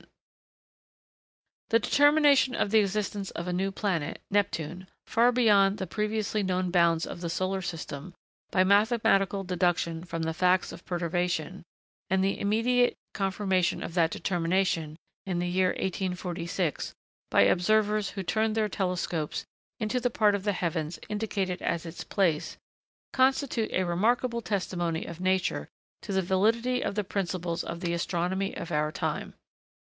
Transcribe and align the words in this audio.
[Sidenote: 1.69 1.69
Astronomy,] 1.69 1.69
The 1.69 1.79
determination 1.91 2.55
of 2.55 2.71
the 2.71 2.79
existence 2.79 3.29
of 3.29 3.47
a 3.47 3.53
new 3.53 3.71
planet, 3.71 4.19
Neptune, 4.31 4.87
far 5.05 5.31
beyond 5.31 5.77
the 5.77 5.85
previously 5.85 6.41
known 6.41 6.71
bounds 6.71 7.05
of 7.05 7.21
the 7.21 7.29
solar 7.29 7.61
system, 7.61 8.15
by 8.49 8.63
mathematical 8.63 9.43
deduction 9.43 10.03
from 10.03 10.23
the 10.23 10.33
facts 10.33 10.71
of 10.71 10.83
perturbation; 10.87 11.61
and 12.09 12.23
the 12.23 12.39
immediate 12.39 12.97
confirmation 13.13 13.83
of 13.83 13.93
that 13.93 14.09
determination, 14.09 14.97
in 15.27 15.37
the 15.37 15.47
year 15.47 15.67
1846, 15.69 16.95
by 17.29 17.41
observers 17.41 18.09
who 18.09 18.23
turned 18.23 18.55
their 18.55 18.67
telescopes 18.67 19.45
into 19.79 19.99
the 19.99 20.09
part 20.09 20.33
of 20.33 20.45
the 20.45 20.53
heavens 20.53 20.97
indicated 21.09 21.61
as 21.61 21.85
its 21.85 22.03
place, 22.03 22.57
constitute 23.13 23.69
a 23.71 23.83
remarkable 23.85 24.41
testimony 24.41 25.05
of 25.05 25.21
nature 25.21 25.69
to 26.01 26.11
the 26.11 26.23
validity 26.23 26.81
of 26.83 26.95
the 26.95 27.03
principles 27.03 27.63
of 27.63 27.81
the 27.81 27.93
astronomy 27.93 28.57
of 28.57 28.71
our 28.71 28.91
time. 28.91 29.35